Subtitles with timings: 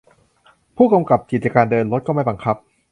[0.75, 2.55] ผู้กำกับกิจการเดินรถก็ไม่บังคับ